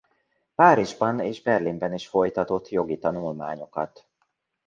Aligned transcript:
Párizsban 0.55 1.19
és 1.19 1.41
Berlinben 1.41 1.93
is 1.93 2.07
folytatott 2.07 2.69
jogi 2.69 2.97
tanulmányokat. 2.99 4.07